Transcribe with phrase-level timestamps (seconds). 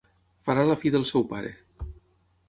[0.49, 1.51] Farà la fi del seu pare.